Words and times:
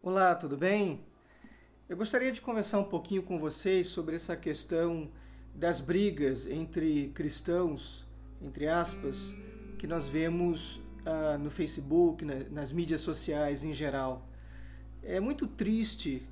Olá, 0.00 0.32
tudo 0.36 0.56
bem? 0.56 1.00
Eu 1.88 1.96
gostaria 1.96 2.30
de 2.30 2.40
conversar 2.40 2.78
um 2.78 2.84
pouquinho 2.84 3.20
com 3.20 3.36
vocês 3.36 3.88
sobre 3.88 4.14
essa 4.14 4.36
questão 4.36 5.10
das 5.52 5.80
brigas 5.80 6.46
entre 6.46 7.08
cristãos, 7.08 8.06
entre 8.40 8.68
aspas, 8.68 9.34
que 9.76 9.88
nós 9.88 10.06
vemos 10.06 10.80
ah, 11.04 11.36
no 11.36 11.50
Facebook, 11.50 12.24
na, 12.24 12.34
nas 12.48 12.70
mídias 12.70 13.00
sociais 13.00 13.64
em 13.64 13.72
geral. 13.72 14.24
É 15.02 15.18
muito 15.18 15.48
triste 15.48 16.24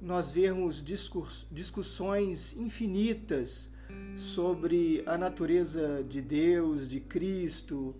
nós 0.00 0.30
vermos 0.30 0.80
discurs, 0.80 1.44
discussões 1.50 2.56
infinitas 2.56 3.68
sobre 4.16 5.02
a 5.06 5.18
natureza 5.18 6.04
de 6.08 6.22
Deus, 6.22 6.86
de 6.88 7.00
Cristo, 7.00 7.96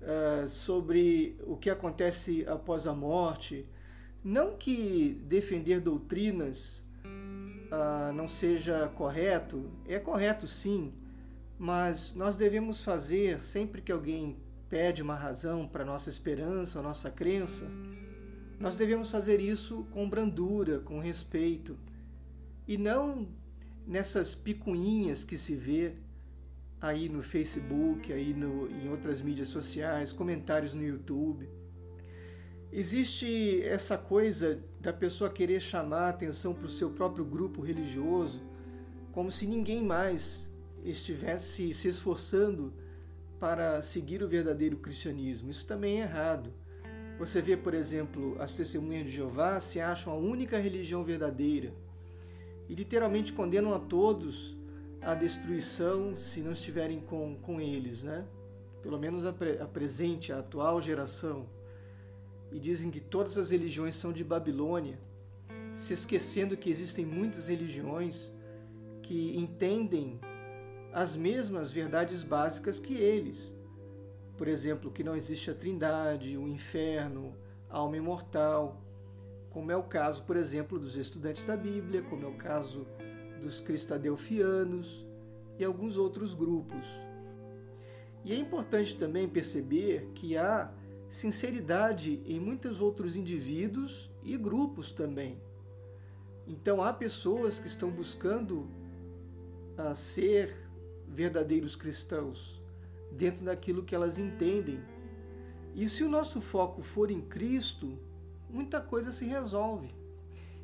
ah, 0.00 0.46
sobre 0.46 1.36
o 1.44 1.56
que 1.56 1.68
acontece 1.68 2.46
após 2.46 2.86
a 2.86 2.94
morte 2.94 3.66
não 4.26 4.56
que 4.56 5.22
defender 5.28 5.80
doutrinas 5.80 6.84
ah, 7.70 8.12
não 8.12 8.26
seja 8.26 8.88
correto, 8.88 9.70
é 9.86 10.00
correto 10.00 10.48
sim, 10.48 10.92
mas 11.56 12.12
nós 12.12 12.34
devemos 12.34 12.82
fazer 12.82 13.40
sempre 13.40 13.80
que 13.80 13.92
alguém 13.92 14.36
pede 14.68 15.00
uma 15.00 15.14
razão 15.14 15.68
para 15.68 15.84
nossa 15.84 16.10
esperança, 16.10 16.82
nossa 16.82 17.08
crença, 17.08 17.70
nós 18.58 18.76
devemos 18.76 19.12
fazer 19.12 19.40
isso 19.40 19.86
com 19.92 20.08
brandura, 20.08 20.80
com 20.80 20.98
respeito, 20.98 21.78
e 22.66 22.76
não 22.76 23.28
nessas 23.86 24.34
picuinhas 24.34 25.22
que 25.22 25.38
se 25.38 25.54
vê 25.54 25.94
aí 26.80 27.08
no 27.08 27.22
Facebook, 27.22 28.12
aí 28.12 28.34
no, 28.34 28.68
em 28.68 28.88
outras 28.88 29.22
mídias 29.22 29.46
sociais, 29.46 30.12
comentários 30.12 30.74
no 30.74 30.82
YouTube. 30.82 31.48
Existe 32.72 33.62
essa 33.62 33.96
coisa 33.96 34.62
da 34.80 34.92
pessoa 34.92 35.30
querer 35.30 35.60
chamar 35.60 36.06
a 36.06 36.08
atenção 36.08 36.52
para 36.52 36.66
o 36.66 36.68
seu 36.68 36.90
próprio 36.90 37.24
grupo 37.24 37.62
religioso, 37.62 38.42
como 39.12 39.30
se 39.30 39.46
ninguém 39.46 39.82
mais 39.82 40.50
estivesse 40.84 41.72
se 41.72 41.88
esforçando 41.88 42.72
para 43.38 43.80
seguir 43.82 44.22
o 44.22 44.28
verdadeiro 44.28 44.76
cristianismo. 44.76 45.50
Isso 45.50 45.64
também 45.64 46.00
é 46.00 46.04
errado. 46.04 46.52
Você 47.18 47.40
vê, 47.40 47.56
por 47.56 47.72
exemplo, 47.72 48.36
as 48.38 48.54
testemunhas 48.54 49.06
de 49.06 49.12
Jeová 49.12 49.58
se 49.58 49.80
acham 49.80 50.12
a 50.12 50.16
única 50.16 50.58
religião 50.58 51.02
verdadeira 51.02 51.72
e 52.68 52.74
literalmente 52.74 53.32
condenam 53.32 53.72
a 53.72 53.78
todos 53.78 54.56
à 55.00 55.14
destruição 55.14 56.14
se 56.14 56.40
não 56.40 56.52
estiverem 56.52 57.00
com, 57.00 57.36
com 57.36 57.60
eles, 57.60 58.02
né? 58.02 58.26
Pelo 58.82 58.98
menos 58.98 59.24
a, 59.24 59.32
pre, 59.32 59.58
a 59.58 59.66
presente, 59.66 60.32
a 60.32 60.40
atual 60.40 60.80
geração 60.80 61.46
e 62.50 62.58
dizem 62.58 62.90
que 62.90 63.00
todas 63.00 63.36
as 63.38 63.50
religiões 63.50 63.96
são 63.96 64.12
de 64.12 64.24
Babilônia, 64.24 64.98
se 65.74 65.92
esquecendo 65.92 66.56
que 66.56 66.70
existem 66.70 67.04
muitas 67.04 67.48
religiões 67.48 68.32
que 69.02 69.36
entendem 69.36 70.18
as 70.92 71.14
mesmas 71.14 71.70
verdades 71.70 72.22
básicas 72.22 72.78
que 72.78 72.94
eles. 72.94 73.54
Por 74.36 74.48
exemplo, 74.48 74.90
que 74.90 75.04
não 75.04 75.14
existe 75.14 75.50
a 75.50 75.54
trindade, 75.54 76.36
o 76.36 76.48
inferno, 76.48 77.36
a 77.68 77.76
alma 77.78 77.96
imortal, 77.96 78.82
como 79.50 79.72
é 79.72 79.76
o 79.76 79.82
caso, 79.82 80.22
por 80.24 80.36
exemplo, 80.36 80.78
dos 80.78 80.96
estudantes 80.96 81.44
da 81.44 81.56
Bíblia, 81.56 82.02
como 82.02 82.24
é 82.24 82.28
o 82.28 82.34
caso 82.34 82.86
dos 83.40 83.60
cristadelfianos 83.60 85.06
e 85.58 85.64
alguns 85.64 85.96
outros 85.96 86.34
grupos. 86.34 86.86
E 88.24 88.32
é 88.32 88.36
importante 88.36 88.96
também 88.96 89.28
perceber 89.28 90.10
que 90.14 90.36
há 90.36 90.70
sinceridade 91.08 92.22
em 92.26 92.40
muitos 92.40 92.80
outros 92.80 93.16
indivíduos 93.16 94.10
e 94.22 94.36
grupos 94.36 94.92
também. 94.92 95.40
Então 96.46 96.82
há 96.82 96.92
pessoas 96.92 97.58
que 97.58 97.66
estão 97.66 97.90
buscando 97.90 98.68
a 99.76 99.90
ah, 99.90 99.94
ser 99.94 100.56
verdadeiros 101.06 101.76
cristãos 101.76 102.60
dentro 103.12 103.44
daquilo 103.44 103.84
que 103.84 103.94
elas 103.94 104.18
entendem. 104.18 104.80
E 105.74 105.88
se 105.88 106.02
o 106.02 106.08
nosso 106.08 106.40
foco 106.40 106.82
for 106.82 107.10
em 107.10 107.20
Cristo, 107.20 107.98
muita 108.48 108.80
coisa 108.80 109.12
se 109.12 109.26
resolve. 109.26 109.94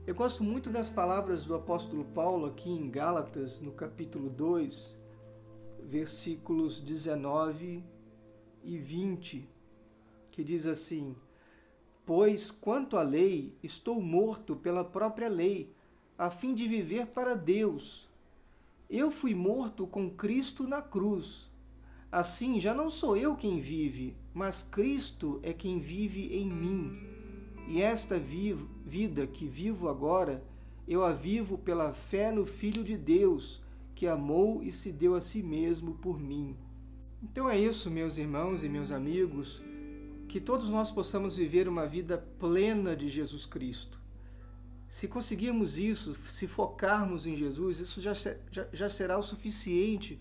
Eu 0.06 0.15
gosto 0.15 0.43
muito 0.43 0.71
das 0.71 0.91
palavras 0.91 1.45
do 1.45 1.55
apóstolo 1.55 2.05
Paulo 2.06 2.47
aqui 2.47 2.71
em 2.71 2.91
Gálatas, 2.91 3.61
no 3.61 3.72
capítulo 3.72 4.28
2, 4.31 4.99
versículos 5.84 6.81
19 6.81 7.84
e 8.65 8.78
20 8.78 9.49
que 10.32 10.43
diz 10.43 10.66
assim: 10.66 11.15
Pois 12.04 12.50
quanto 12.50 12.97
à 12.97 13.03
lei, 13.03 13.54
estou 13.62 14.00
morto 14.00 14.56
pela 14.56 14.82
própria 14.82 15.28
lei, 15.28 15.72
a 16.19 16.31
fim 16.31 16.54
de 16.54 16.66
viver 16.66 17.06
para 17.06 17.37
Deus. 17.37 18.09
Eu 18.91 19.10
fui 19.10 19.34
morto 19.34 19.87
com 19.87 20.10
Cristo 20.10 20.66
na 20.66 20.82
cruz. 20.82 21.48
Assim, 22.10 22.59
já 22.59 22.75
não 22.75 22.91
sou 22.91 23.16
eu 23.16 23.37
quem 23.37 23.60
vive, 23.60 24.16
mas 24.34 24.62
Cristo 24.62 25.38
é 25.42 25.53
quem 25.53 25.78
vive 25.78 26.34
em 26.37 26.47
mim. 26.47 26.98
E 27.69 27.81
esta 27.81 28.19
vida 28.19 29.26
que 29.26 29.47
vivo 29.47 29.88
agora, 29.88 30.44
eu 30.87 31.04
a 31.04 31.12
vivo 31.12 31.56
pela 31.56 31.94
fé 31.94 32.31
no 32.31 32.44
Filho 32.44 32.84
de 32.84 32.98
Deus, 32.98 33.62
que 33.94 34.06
amou 34.06 34.62
e 34.62 34.71
se 34.71 34.92
deu 34.92 35.15
a 35.15 35.21
si 35.21 35.42
mesmo 35.42 35.94
por 35.94 36.21
mim. 36.21 36.56
Então 37.22 37.48
é 37.48 37.59
isso, 37.59 37.91
meus 37.91 38.19
irmãos 38.19 38.62
e 38.65 38.69
meus 38.69 38.91
amigos 38.91 39.62
que 40.32 40.41
todos 40.41 40.70
nós 40.70 40.91
possamos 40.91 41.37
viver 41.37 41.69
uma 41.69 41.87
vida 41.87 42.16
plena 42.38 42.97
de 42.97 43.06
Jesus 43.06 43.44
Cristo. 43.44 44.00
Se 44.88 45.06
conseguirmos 45.06 45.76
isso, 45.76 46.16
se 46.26 46.48
focarmos 46.48 47.26
em 47.26 47.37
Jesus, 47.37 47.81
isso 47.81 48.00
já, 48.00 48.15
já, 48.15 48.66
já 48.72 48.88
será 48.88 49.19
o 49.19 49.22
suficiente 49.22 50.19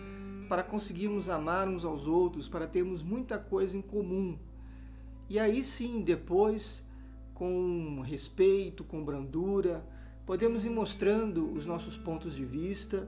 para 0.49 0.63
conseguirmos 0.63 1.29
amar 1.29 1.65
uns 1.69 1.85
aos 1.85 2.07
outros, 2.07 2.49
para 2.49 2.67
termos 2.67 3.01
muita 3.01 3.39
coisa 3.39 3.77
em 3.77 3.81
comum. 3.81 4.37
E 5.29 5.39
aí 5.39 5.63
sim, 5.63 6.01
depois, 6.01 6.83
com 7.33 8.01
respeito, 8.01 8.83
com 8.83 9.05
brandura, 9.05 9.81
podemos 10.25 10.65
ir 10.65 10.71
mostrando 10.71 11.53
os 11.53 11.65
nossos 11.65 11.95
pontos 11.95 12.35
de 12.35 12.43
vista 12.43 13.07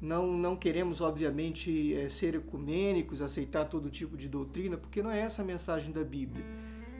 não, 0.00 0.32
não 0.32 0.56
queremos, 0.56 1.00
obviamente, 1.00 1.94
é, 1.94 2.08
ser 2.08 2.36
ecumênicos, 2.36 3.20
aceitar 3.20 3.64
todo 3.64 3.90
tipo 3.90 4.16
de 4.16 4.28
doutrina, 4.28 4.76
porque 4.76 5.02
não 5.02 5.10
é 5.10 5.20
essa 5.20 5.42
a 5.42 5.44
mensagem 5.44 5.92
da 5.92 6.04
Bíblia. 6.04 6.44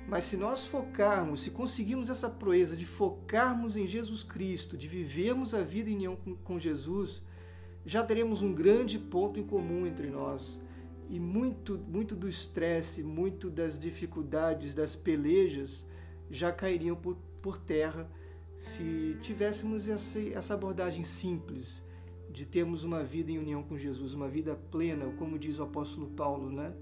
Mas 0.08 0.24
se 0.24 0.36
nós 0.36 0.66
focarmos, 0.66 1.42
se 1.42 1.50
conseguirmos 1.50 2.10
essa 2.10 2.28
proeza 2.28 2.76
de 2.76 2.86
focarmos 2.86 3.76
em 3.76 3.86
Jesus 3.86 4.24
Cristo, 4.24 4.76
de 4.76 4.88
vivermos 4.88 5.54
a 5.54 5.60
vida 5.60 5.90
em 5.90 5.94
união 5.94 6.18
com, 6.42 6.58
Jesus, 6.58 7.22
já 7.84 8.02
teremos 8.02 8.42
um 8.42 8.52
grande 8.52 8.98
ponto 8.98 9.38
em 9.38 9.44
comum 9.44 9.86
entre 9.86 10.08
nós. 10.08 10.60
E 11.08 11.20
muito, 11.20 11.78
muito 11.78 12.16
do 12.16 12.28
estresse, 12.28 13.02
muito 13.02 13.48
das 13.48 13.78
dificuldades, 13.78 14.74
das 14.74 14.96
pelejas 14.96 15.86
já 16.30 16.50
cairiam 16.52 16.96
por, 16.96 17.16
por 17.40 17.58
terra 17.58 18.10
se 18.58 19.16
tivéssemos 19.20 19.88
essa, 19.88 20.20
essa 20.20 20.54
abordagem 20.54 21.04
simples 21.04 21.82
de 22.38 22.46
termos 22.46 22.84
uma 22.84 23.02
vida 23.02 23.32
em 23.32 23.38
união 23.38 23.64
com 23.64 23.76
Jesus, 23.76 24.14
uma 24.14 24.28
vida 24.28 24.54
plena, 24.70 25.06
como 25.18 25.36
diz 25.36 25.58
o 25.58 25.64
apóstolo 25.64 26.06
Paulo, 26.10 26.48
né? 26.52 26.72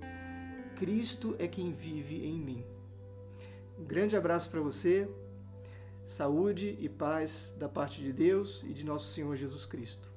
Cristo 0.76 1.34
é 1.38 1.48
quem 1.48 1.72
vive 1.72 2.26
em 2.26 2.38
mim. 2.38 2.62
Um 3.78 3.84
grande 3.84 4.14
abraço 4.14 4.50
para 4.50 4.60
você, 4.60 5.08
saúde 6.04 6.76
e 6.78 6.90
paz 6.90 7.56
da 7.58 7.70
parte 7.70 8.02
de 8.02 8.12
Deus 8.12 8.62
e 8.64 8.74
de 8.74 8.84
nosso 8.84 9.08
Senhor 9.08 9.34
Jesus 9.34 9.64
Cristo. 9.64 10.10